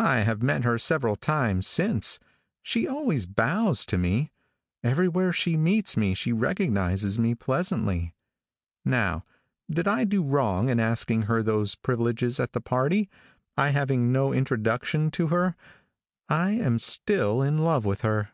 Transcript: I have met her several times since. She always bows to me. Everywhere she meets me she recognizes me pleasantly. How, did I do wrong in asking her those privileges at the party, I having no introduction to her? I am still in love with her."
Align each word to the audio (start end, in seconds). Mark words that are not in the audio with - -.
I 0.00 0.16
have 0.22 0.42
met 0.42 0.64
her 0.64 0.76
several 0.76 1.14
times 1.14 1.64
since. 1.68 2.18
She 2.64 2.88
always 2.88 3.26
bows 3.26 3.86
to 3.86 3.96
me. 3.96 4.32
Everywhere 4.82 5.32
she 5.32 5.56
meets 5.56 5.96
me 5.96 6.14
she 6.14 6.32
recognizes 6.32 7.16
me 7.16 7.36
pleasantly. 7.36 8.12
How, 8.84 9.22
did 9.70 9.86
I 9.86 10.02
do 10.02 10.24
wrong 10.24 10.68
in 10.68 10.80
asking 10.80 11.22
her 11.30 11.44
those 11.44 11.76
privileges 11.76 12.40
at 12.40 12.54
the 12.54 12.60
party, 12.60 13.08
I 13.56 13.68
having 13.68 14.10
no 14.10 14.32
introduction 14.32 15.12
to 15.12 15.28
her? 15.28 15.54
I 16.28 16.50
am 16.54 16.80
still 16.80 17.40
in 17.40 17.56
love 17.58 17.84
with 17.84 18.00
her." 18.00 18.30